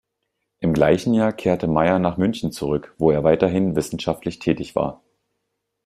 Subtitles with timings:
[0.61, 5.03] Im gleichen Jahr kehrte Mayer nach München zurück, wo er weiterhin wissenschaftlich tätig war.